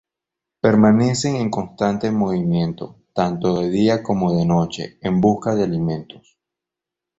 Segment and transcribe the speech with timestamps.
[0.61, 6.23] Permanecen en constante movimiento, tanto de día como de noche, en busca de alimento.